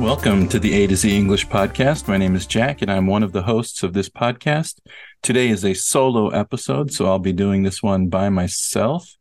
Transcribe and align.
Welcome 0.00 0.48
to 0.48 0.58
the 0.58 0.72
A 0.82 0.86
to 0.86 0.96
Z 0.96 1.14
English 1.14 1.46
podcast. 1.48 2.08
My 2.08 2.16
name 2.16 2.34
is 2.34 2.46
Jack, 2.46 2.80
and 2.80 2.90
I'm 2.90 3.06
one 3.06 3.22
of 3.22 3.32
the 3.32 3.42
hosts 3.42 3.82
of 3.82 3.92
this 3.92 4.08
podcast. 4.08 4.80
Today 5.22 5.50
is 5.50 5.62
a 5.62 5.74
solo 5.74 6.30
episode, 6.30 6.90
so 6.90 7.04
I'll 7.04 7.18
be 7.18 7.34
doing 7.34 7.64
this 7.64 7.82
one 7.82 8.08
by 8.08 8.30
myself. 8.30 9.14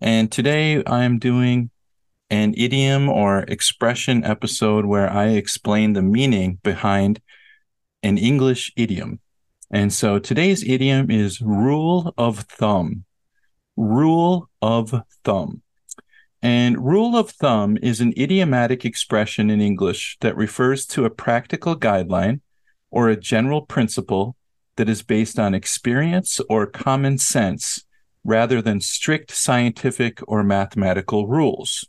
And 0.00 0.32
today 0.32 0.82
I'm 0.88 1.20
doing 1.20 1.70
an 2.30 2.52
idiom 2.56 3.08
or 3.08 3.44
expression 3.44 4.24
episode 4.24 4.86
where 4.86 5.08
I 5.08 5.28
explain 5.28 5.92
the 5.92 6.02
meaning 6.02 6.58
behind 6.64 7.22
an 8.02 8.18
English 8.18 8.72
idiom. 8.74 9.20
And 9.70 9.92
so 9.92 10.18
today's 10.18 10.64
idiom 10.64 11.12
is 11.12 11.40
rule 11.40 12.12
of 12.18 12.40
thumb. 12.40 13.04
Rule 13.76 14.50
of 14.60 15.00
thumb. 15.22 15.62
And 16.44 16.84
rule 16.84 17.16
of 17.16 17.30
thumb 17.30 17.78
is 17.80 18.02
an 18.02 18.12
idiomatic 18.18 18.84
expression 18.84 19.48
in 19.48 19.62
English 19.62 20.18
that 20.20 20.36
refers 20.36 20.84
to 20.88 21.06
a 21.06 21.10
practical 21.10 21.74
guideline 21.74 22.42
or 22.90 23.08
a 23.08 23.16
general 23.16 23.62
principle 23.62 24.36
that 24.76 24.86
is 24.86 25.02
based 25.02 25.38
on 25.38 25.54
experience 25.54 26.42
or 26.50 26.66
common 26.66 27.16
sense 27.16 27.86
rather 28.24 28.60
than 28.60 28.82
strict 28.82 29.30
scientific 29.30 30.20
or 30.28 30.42
mathematical 30.42 31.26
rules. 31.26 31.88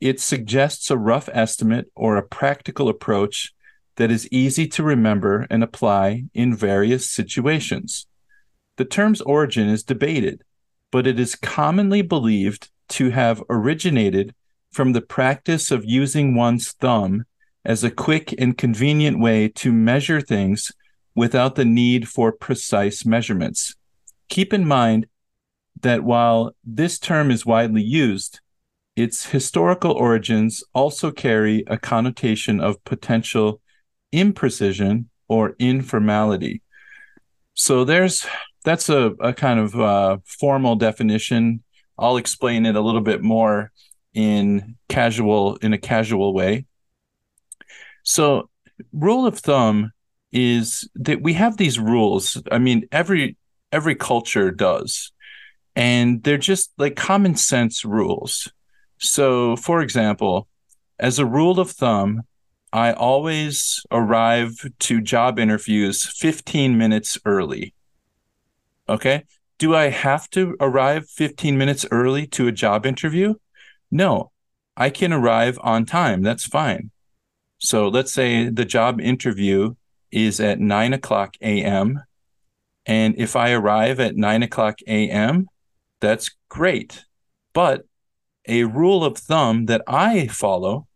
It 0.00 0.18
suggests 0.18 0.90
a 0.90 0.96
rough 0.96 1.28
estimate 1.34 1.90
or 1.94 2.16
a 2.16 2.26
practical 2.26 2.88
approach 2.88 3.52
that 3.96 4.10
is 4.10 4.26
easy 4.32 4.66
to 4.68 4.82
remember 4.82 5.46
and 5.50 5.62
apply 5.62 6.24
in 6.32 6.56
various 6.56 7.10
situations. 7.10 8.06
The 8.76 8.86
term's 8.86 9.20
origin 9.20 9.68
is 9.68 9.82
debated, 9.82 10.42
but 10.90 11.06
it 11.06 11.20
is 11.20 11.34
commonly 11.34 12.00
believed 12.00 12.70
to 12.88 13.10
have 13.10 13.42
originated 13.48 14.34
from 14.70 14.92
the 14.92 15.00
practice 15.00 15.70
of 15.70 15.84
using 15.84 16.34
one's 16.34 16.72
thumb 16.72 17.24
as 17.64 17.82
a 17.82 17.90
quick 17.90 18.34
and 18.38 18.58
convenient 18.58 19.18
way 19.18 19.48
to 19.48 19.72
measure 19.72 20.20
things 20.20 20.72
without 21.14 21.54
the 21.54 21.64
need 21.64 22.08
for 22.08 22.32
precise 22.32 23.06
measurements. 23.06 23.76
Keep 24.28 24.52
in 24.52 24.66
mind 24.66 25.06
that 25.80 26.02
while 26.02 26.54
this 26.64 26.98
term 26.98 27.30
is 27.30 27.46
widely 27.46 27.82
used, 27.82 28.40
its 28.96 29.26
historical 29.26 29.92
origins 29.92 30.62
also 30.72 31.10
carry 31.10 31.64
a 31.66 31.78
connotation 31.78 32.60
of 32.60 32.82
potential 32.84 33.60
imprecision 34.12 35.06
or 35.28 35.56
informality. 35.58 36.62
So 37.54 37.84
there's 37.84 38.26
that's 38.64 38.88
a, 38.88 39.12
a 39.20 39.32
kind 39.32 39.60
of 39.60 39.78
uh, 39.78 40.18
formal 40.24 40.76
definition 40.76 41.62
I'll 41.98 42.16
explain 42.16 42.66
it 42.66 42.76
a 42.76 42.80
little 42.80 43.00
bit 43.00 43.22
more 43.22 43.70
in 44.12 44.76
casual 44.88 45.56
in 45.56 45.72
a 45.72 45.78
casual 45.78 46.32
way. 46.32 46.66
So, 48.02 48.50
rule 48.92 49.26
of 49.26 49.38
thumb 49.38 49.92
is 50.32 50.88
that 50.94 51.22
we 51.22 51.34
have 51.34 51.56
these 51.56 51.78
rules. 51.78 52.42
I 52.50 52.58
mean, 52.58 52.86
every 52.92 53.36
every 53.72 53.94
culture 53.94 54.50
does. 54.50 55.12
And 55.76 56.22
they're 56.22 56.38
just 56.38 56.72
like 56.78 56.94
common 56.94 57.34
sense 57.34 57.84
rules. 57.84 58.50
So, 58.98 59.56
for 59.56 59.80
example, 59.82 60.46
as 61.00 61.18
a 61.18 61.26
rule 61.26 61.58
of 61.58 61.70
thumb, 61.70 62.22
I 62.72 62.92
always 62.92 63.84
arrive 63.90 64.54
to 64.80 65.00
job 65.00 65.38
interviews 65.38 66.06
15 66.06 66.78
minutes 66.78 67.18
early. 67.24 67.74
Okay 68.88 69.24
do 69.64 69.74
I 69.74 69.88
have 69.88 70.28
to 70.28 70.58
arrive 70.60 71.08
15 71.08 71.56
minutes 71.56 71.86
early 71.90 72.26
to 72.26 72.46
a 72.46 72.52
job 72.52 72.84
interview? 72.84 73.36
No, 73.90 74.30
I 74.76 74.90
can 74.90 75.10
arrive 75.10 75.58
on 75.62 75.86
time. 75.86 76.20
That's 76.20 76.44
fine. 76.44 76.90
So 77.56 77.88
let's 77.88 78.12
say 78.12 78.50
the 78.50 78.66
job 78.66 79.00
interview 79.00 79.74
is 80.10 80.38
at 80.38 80.60
9 80.60 80.92
o'clock 80.92 81.36
a.m. 81.40 82.02
And 82.84 83.14
if 83.16 83.36
I 83.36 83.52
arrive 83.52 84.00
at 84.00 84.16
9 84.16 84.42
o'clock 84.42 84.80
a.m., 84.86 85.48
that's 85.98 86.36
great. 86.50 87.06
But 87.54 87.86
a 88.46 88.64
rule 88.64 89.02
of 89.02 89.16
thumb 89.16 89.64
that 89.64 89.80
I 89.86 90.26
follow, 90.26 90.88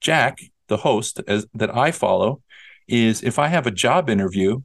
Jack, 0.00 0.38
the 0.68 0.76
host, 0.76 1.20
as, 1.26 1.48
that 1.54 1.76
I 1.76 1.90
follow, 1.90 2.40
is 2.86 3.20
if 3.24 3.36
I 3.36 3.48
have 3.48 3.66
a 3.66 3.72
job 3.72 4.08
interview 4.08 4.62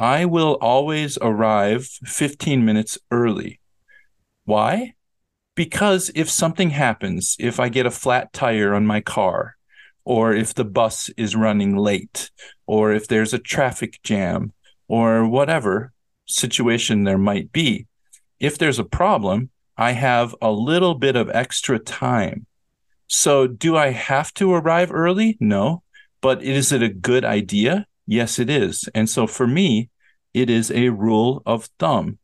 I 0.00 0.24
will 0.24 0.56
always 0.62 1.18
arrive 1.20 1.86
15 2.04 2.64
minutes 2.64 2.96
early. 3.10 3.60
Why? 4.46 4.94
Because 5.54 6.10
if 6.14 6.30
something 6.30 6.70
happens, 6.70 7.36
if 7.38 7.60
I 7.60 7.68
get 7.68 7.84
a 7.84 7.90
flat 7.90 8.32
tire 8.32 8.72
on 8.72 8.86
my 8.86 9.02
car, 9.02 9.56
or 10.02 10.32
if 10.32 10.54
the 10.54 10.64
bus 10.64 11.10
is 11.18 11.36
running 11.36 11.76
late, 11.76 12.30
or 12.66 12.94
if 12.94 13.08
there's 13.08 13.34
a 13.34 13.38
traffic 13.38 14.00
jam, 14.02 14.54
or 14.88 15.28
whatever 15.28 15.92
situation 16.26 17.04
there 17.04 17.18
might 17.18 17.52
be, 17.52 17.86
if 18.38 18.56
there's 18.56 18.78
a 18.78 18.84
problem, 18.84 19.50
I 19.76 19.92
have 19.92 20.34
a 20.40 20.50
little 20.50 20.94
bit 20.94 21.14
of 21.14 21.28
extra 21.28 21.78
time. 21.78 22.46
So, 23.06 23.46
do 23.46 23.76
I 23.76 23.90
have 23.90 24.32
to 24.34 24.54
arrive 24.54 24.90
early? 24.90 25.36
No. 25.40 25.82
But 26.22 26.42
is 26.42 26.72
it 26.72 26.82
a 26.82 26.88
good 26.88 27.24
idea? 27.24 27.86
Yes, 28.06 28.38
it 28.38 28.50
is. 28.50 28.88
And 28.94 29.08
so 29.08 29.26
for 29.26 29.46
me, 29.46 29.88
it 30.34 30.50
is 30.50 30.70
a 30.70 30.88
rule 30.90 31.42
of 31.46 31.68
thumb. 31.78 32.18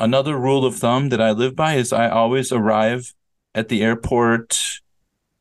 another 0.00 0.36
rule 0.36 0.64
of 0.64 0.76
thumb 0.76 1.10
that 1.10 1.20
I 1.20 1.30
live 1.30 1.54
by 1.54 1.74
is 1.74 1.92
I 1.92 2.08
always 2.08 2.50
arrive 2.50 3.12
at 3.54 3.68
the 3.68 3.82
airport 3.82 4.80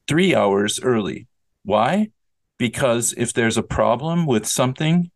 three 0.08 0.36
hours 0.36 0.80
early. 0.84 1.28
Why? 1.64 2.10
Because 2.58 3.14
if 3.18 3.32
there's 3.32 3.58
a 3.58 3.64
problem 3.64 4.26
with 4.26 4.46
something, 4.46 5.10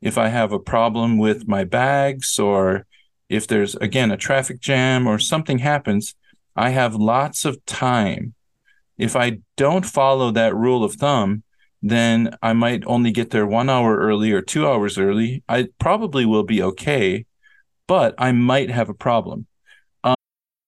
if 0.00 0.18
I 0.18 0.28
have 0.28 0.52
a 0.52 0.58
problem 0.58 1.16
with 1.16 1.46
my 1.46 1.62
bags, 1.62 2.38
or 2.40 2.86
if 3.28 3.46
there's, 3.46 3.76
again, 3.76 4.10
a 4.10 4.16
traffic 4.16 4.60
jam 4.60 5.06
or 5.06 5.18
something 5.20 5.58
happens, 5.58 6.16
I 6.56 6.70
have 6.70 6.96
lots 6.96 7.44
of 7.44 7.64
time. 7.66 8.34
If 8.98 9.14
I 9.14 9.38
don't 9.56 9.86
follow 9.86 10.32
that 10.32 10.56
rule 10.56 10.82
of 10.82 10.94
thumb, 10.94 11.44
then 11.82 12.36
I 12.40 12.52
might 12.52 12.84
only 12.86 13.10
get 13.10 13.30
there 13.30 13.46
one 13.46 13.68
hour 13.68 13.98
early 13.98 14.32
or 14.32 14.40
two 14.40 14.66
hours 14.66 14.98
early. 14.98 15.42
I 15.48 15.68
probably 15.80 16.24
will 16.24 16.44
be 16.44 16.62
okay, 16.62 17.26
but 17.88 18.14
I 18.18 18.32
might 18.32 18.70
have 18.70 18.88
a 18.88 18.94
problem. 18.94 19.46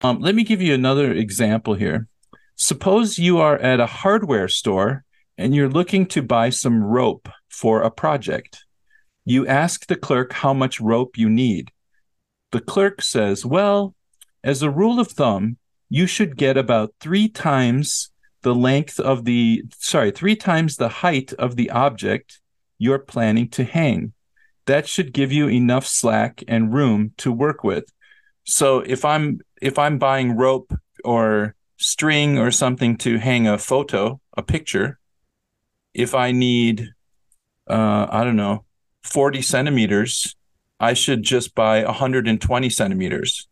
Um, 0.00 0.20
let 0.20 0.34
me 0.34 0.44
give 0.44 0.62
you 0.62 0.74
another 0.74 1.12
example 1.12 1.74
here. 1.74 2.06
Suppose 2.54 3.18
you 3.18 3.38
are 3.38 3.58
at 3.58 3.80
a 3.80 3.86
hardware 3.86 4.48
store 4.48 5.04
and 5.36 5.54
you're 5.54 5.68
looking 5.68 6.06
to 6.06 6.22
buy 6.22 6.50
some 6.50 6.82
rope 6.82 7.28
for 7.48 7.82
a 7.82 7.90
project. 7.90 8.64
You 9.24 9.46
ask 9.46 9.86
the 9.86 9.96
clerk 9.96 10.32
how 10.32 10.54
much 10.54 10.80
rope 10.80 11.18
you 11.18 11.28
need. 11.28 11.70
The 12.52 12.60
clerk 12.60 13.02
says, 13.02 13.44
Well, 13.44 13.94
as 14.42 14.62
a 14.62 14.70
rule 14.70 15.00
of 15.00 15.08
thumb, 15.08 15.58
you 15.90 16.06
should 16.06 16.36
get 16.36 16.56
about 16.56 16.94
three 17.00 17.28
times 17.28 18.10
the 18.42 18.54
length 18.54 19.00
of 19.00 19.24
the, 19.24 19.64
sorry, 19.78 20.12
three 20.12 20.36
times 20.36 20.76
the 20.76 20.88
height 20.88 21.32
of 21.34 21.56
the 21.56 21.70
object 21.70 22.40
you're 22.78 22.98
planning 22.98 23.48
to 23.50 23.64
hang. 23.64 24.12
That 24.66 24.88
should 24.88 25.12
give 25.12 25.32
you 25.32 25.48
enough 25.48 25.86
slack 25.86 26.44
and 26.46 26.72
room 26.72 27.12
to 27.18 27.32
work 27.32 27.64
with. 27.64 27.90
So 28.48 28.80
if 28.80 29.04
I'm 29.04 29.40
if 29.60 29.78
I'm 29.78 29.98
buying 29.98 30.34
rope 30.34 30.72
or 31.04 31.54
string 31.76 32.38
or 32.38 32.50
something 32.50 32.96
to 32.98 33.18
hang 33.18 33.46
a 33.46 33.58
photo, 33.58 34.20
a 34.38 34.42
picture, 34.42 34.98
if 35.92 36.14
I 36.14 36.32
need, 36.32 36.88
uh, 37.68 38.06
I 38.10 38.24
don't 38.24 38.36
know, 38.36 38.64
40 39.02 39.42
centimeters, 39.42 40.34
I 40.80 40.94
should 40.94 41.22
just 41.24 41.54
buy 41.54 41.84
120 41.84 42.70
centimeters 42.70 43.48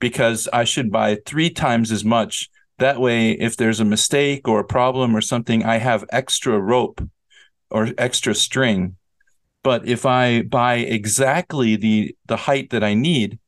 because 0.00 0.48
I 0.52 0.64
should 0.64 0.90
buy 0.90 1.18
three 1.24 1.50
times 1.50 1.92
as 1.92 2.04
much. 2.04 2.50
That 2.78 3.00
way, 3.00 3.32
if 3.32 3.56
there's 3.56 3.78
a 3.78 3.84
mistake 3.84 4.48
or 4.48 4.60
a 4.60 4.64
problem 4.64 5.14
or 5.14 5.20
something, 5.20 5.64
I 5.64 5.76
have 5.76 6.04
extra 6.10 6.58
rope 6.58 7.00
or 7.70 7.90
extra 7.98 8.34
string. 8.34 8.96
But 9.62 9.86
if 9.86 10.04
I 10.04 10.42
buy 10.42 10.76
exactly 10.76 11.76
the 11.76 12.16
the 12.26 12.36
height 12.48 12.70
that 12.70 12.82
I 12.82 12.94
need, 12.94 13.38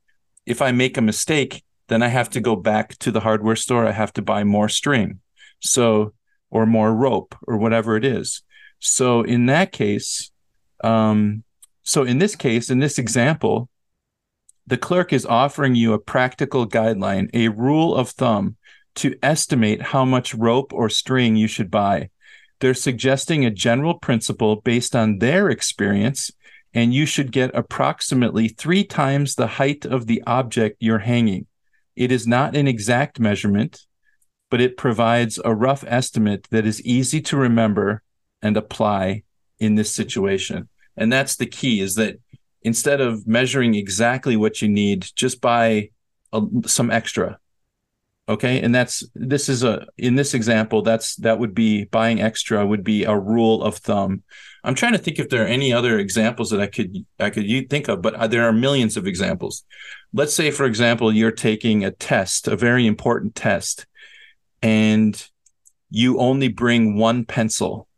if 0.47 0.63
I 0.63 0.73
make 0.73 0.97
a 0.97 1.03
mistake, 1.03 1.65
then 1.89 2.03
I 2.03 2.09
have 2.09 2.31
to 2.31 2.41
go 2.41 2.57
back 2.57 2.99
to 2.99 3.11
the 3.11 3.21
hardware 3.21 3.57
store. 3.57 3.87
I 3.87 3.93
have 3.93 4.13
to 4.15 4.23
buy 4.23 4.45
more 4.45 4.69
string. 4.69 5.21
So, 5.61 6.15
or 6.51 6.67
more 6.67 6.95
rope 6.95 7.35
or 7.47 7.57
whatever 7.57 7.97
it 7.97 8.05
is. 8.05 8.43
So 8.79 9.23
in 9.23 9.47
that 9.47 9.73
case, 9.73 10.31
um, 10.85 11.45
so 11.83 12.03
in 12.03 12.19
this 12.19 12.37
case, 12.37 12.71
in 12.71 12.79
this 12.79 12.99
example, 12.99 13.69
the 14.67 14.77
clerk 14.77 15.13
is 15.13 15.27
offering 15.27 15.75
you 15.75 15.93
a 15.93 15.99
practical 15.99 16.69
guideline, 16.69 17.31
a 17.33 17.49
rule 17.49 17.95
of 17.95 18.11
thumb 18.11 18.57
to 18.97 19.17
estimate 19.23 19.83
how 19.83 20.05
much 20.05 20.35
rope 20.35 20.73
or 20.73 20.89
string 20.89 21.37
you 21.37 21.49
should 21.49 21.71
buy. 21.71 22.11
They're 22.61 22.75
suggesting 22.75 23.45
a 23.45 23.51
general 23.51 23.95
principle 23.95 24.57
based 24.57 24.95
on 24.95 25.19
their 25.19 25.49
experience, 25.49 26.31
and 26.75 26.95
you 26.95 27.07
should 27.07 27.33
get 27.33 27.55
approximately 27.55 28.49
three 28.49 28.85
times 28.85 29.35
the 29.35 29.47
height 29.47 29.85
of 29.85 30.07
the 30.07 30.23
object 30.27 30.77
you're 30.81 31.01
hanging. 31.01 31.47
It 31.97 32.11
is 32.11 32.27
not 32.27 32.57
an 32.57 32.67
exact 32.67 33.21
measurement, 33.21 33.83
but 34.51 34.61
it 34.61 34.77
provides 34.77 35.39
a 35.45 35.55
rough 35.55 35.85
estimate 35.87 36.49
that 36.51 36.67
is 36.67 36.83
easy 36.83 37.21
to 37.23 37.37
remember 37.37 38.03
and 38.41 38.57
apply 38.57 39.23
in 39.59 39.75
this 39.75 39.93
situation. 39.93 40.69
And 40.97 41.13
that's 41.13 41.37
the 41.37 41.47
key 41.47 41.81
is 41.81 41.95
that 41.97 42.19
instead 42.63 43.01
of 43.01 43.27
measuring 43.27 43.75
exactly 43.75 44.37
what 44.37 44.63
you 44.63 44.69
need, 44.69 45.07
just 45.15 45.41
buy 45.41 45.91
a, 46.33 46.43
some 46.67 46.91
extra. 46.91 47.39
Okay. 48.29 48.61
And 48.61 48.75
that's, 48.75 49.05
this 49.15 49.49
is 49.49 49.65
a, 49.65 49.87
in 49.99 50.15
this 50.15 50.33
example, 50.33 50.83
that's, 50.83 51.17
that 51.17 51.39
would 51.39 51.55
be 51.55 51.85
buying 51.85 52.21
extra 52.23 52.65
would 52.65 52.85
be 52.85 53.05
a 53.05 53.19
rule 53.19 53.63
of 53.63 53.77
thumb. 53.77 54.23
I'm 54.65 54.77
trying 54.77 54.93
to 54.93 54.99
think 54.99 55.19
if 55.19 55.29
there 55.29 55.43
are 55.43 55.49
any 55.49 55.73
other 55.73 55.99
examples 55.99 56.51
that 56.51 56.61
I 56.61 56.69
could, 56.69 57.05
I 57.19 57.31
could 57.31 57.69
think 57.69 57.89
of, 57.89 58.01
but 58.01 58.15
uh, 58.15 58.29
there 58.29 58.45
are 58.45 58.53
millions 58.53 58.97
of 58.97 59.09
examples 59.09 59.65
let's 60.13 60.35
say, 60.35 60.51
for 60.51 60.67
example, 60.67 61.13
you're 61.13 61.31
taking 61.31 61.85
a 61.85 61.91
test, 61.91 62.49
a 62.49 62.57
very 62.57 62.87
important 62.87 63.35
test, 63.35 63.87
and 64.63 65.29
you 65.91 66.19
only 66.19 66.49
bring 66.49 66.97
one 66.97 67.25
pencil 67.25 67.89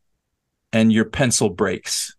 and 0.72 0.92
your 0.92 1.04
pencil 1.04 1.50
breaks. 1.50 2.16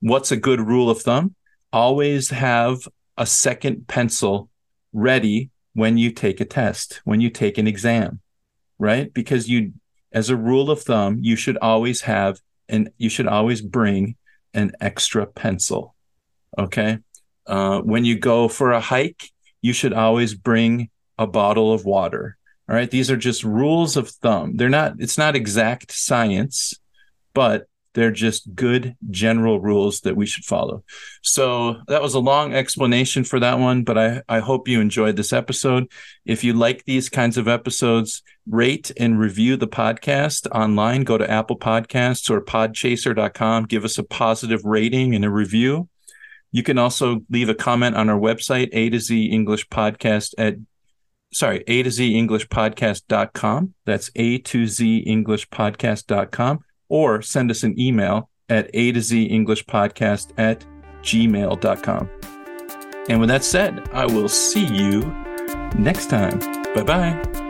What's 0.00 0.32
a 0.32 0.36
good 0.36 0.60
rule 0.60 0.90
of 0.90 1.02
thumb? 1.02 1.34
Always 1.72 2.30
have 2.30 2.88
a 3.16 3.26
second 3.26 3.86
pencil 3.86 4.48
ready 4.92 5.50
when 5.74 5.98
you 5.98 6.10
take 6.10 6.40
a 6.40 6.44
test, 6.44 7.00
when 7.04 7.20
you 7.20 7.30
take 7.30 7.58
an 7.58 7.66
exam, 7.66 8.20
right? 8.78 9.12
Because 9.12 9.48
you, 9.48 9.72
as 10.12 10.30
a 10.30 10.36
rule 10.36 10.70
of 10.70 10.82
thumb, 10.82 11.18
you 11.20 11.36
should 11.36 11.56
always 11.58 12.02
have 12.02 12.40
and 12.68 12.90
you 12.98 13.08
should 13.08 13.26
always 13.26 13.60
bring 13.60 14.16
an 14.54 14.72
extra 14.80 15.26
pencil. 15.26 15.94
Okay. 16.58 16.98
Uh, 17.46 17.80
when 17.80 18.04
you 18.04 18.18
go 18.18 18.48
for 18.48 18.72
a 18.72 18.80
hike, 18.80 19.30
you 19.62 19.72
should 19.72 19.92
always 19.92 20.34
bring 20.34 20.90
a 21.18 21.26
bottle 21.26 21.72
of 21.72 21.84
water. 21.84 22.36
All 22.68 22.76
right. 22.76 22.90
These 22.90 23.10
are 23.10 23.16
just 23.16 23.44
rules 23.44 23.96
of 23.96 24.08
thumb. 24.08 24.56
They're 24.56 24.68
not, 24.68 24.94
it's 24.98 25.18
not 25.18 25.36
exact 25.36 25.92
science, 25.92 26.74
but 27.34 27.66
they're 27.94 28.10
just 28.10 28.54
good 28.54 28.96
general 29.10 29.60
rules 29.60 30.00
that 30.00 30.16
we 30.16 30.26
should 30.26 30.44
follow. 30.44 30.84
So 31.22 31.78
that 31.88 32.02
was 32.02 32.14
a 32.14 32.20
long 32.20 32.54
explanation 32.54 33.24
for 33.24 33.40
that 33.40 33.58
one, 33.58 33.82
but 33.82 33.98
I, 33.98 34.22
I 34.28 34.38
hope 34.38 34.68
you 34.68 34.80
enjoyed 34.80 35.16
this 35.16 35.32
episode. 35.32 35.90
If 36.24 36.44
you 36.44 36.52
like 36.52 36.84
these 36.84 37.08
kinds 37.08 37.36
of 37.36 37.48
episodes, 37.48 38.22
rate 38.48 38.92
and 38.96 39.18
review 39.18 39.56
the 39.56 39.68
podcast 39.68 40.46
online. 40.52 41.02
Go 41.02 41.18
to 41.18 41.30
Apple 41.30 41.58
Podcasts 41.58 42.30
or 42.30 42.40
podchaser.com. 42.40 43.64
Give 43.64 43.84
us 43.84 43.98
a 43.98 44.04
positive 44.04 44.64
rating 44.64 45.14
and 45.14 45.24
a 45.24 45.30
review. 45.30 45.88
You 46.52 46.62
can 46.62 46.78
also 46.78 47.20
leave 47.30 47.48
a 47.48 47.54
comment 47.54 47.96
on 47.96 48.08
our 48.08 48.18
website, 48.18 48.70
A 48.72 48.90
to 48.90 48.98
Z 48.98 49.26
English 49.26 49.68
Podcast 49.68 50.34
at 50.36 50.56
sorry, 51.32 51.62
A 51.66 51.82
to 51.82 51.90
Z 51.90 52.16
English 52.16 52.48
Podcast.com. 52.48 53.74
That's 53.86 54.10
A 54.16 54.38
to 54.38 54.66
Z 54.66 54.98
English 54.98 55.48
Podcast.com. 55.48 56.60
Or 56.90 57.22
send 57.22 57.50
us 57.50 57.62
an 57.62 57.80
email 57.80 58.28
at 58.50 58.68
A 58.74 58.92
to 58.92 59.00
Z 59.00 59.24
English 59.24 59.64
Podcast 59.64 60.32
at 60.36 60.66
gmail.com. 61.02 62.10
And 63.08 63.20
with 63.20 63.28
that 63.30 63.44
said, 63.44 63.88
I 63.92 64.04
will 64.06 64.28
see 64.28 64.66
you 64.66 65.00
next 65.78 66.10
time. 66.10 66.38
Bye 66.74 66.82
bye. 66.82 67.49